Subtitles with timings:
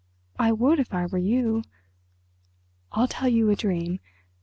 [0.39, 1.61] I would, if I were you.
[2.91, 3.99] I'll tell you a dream.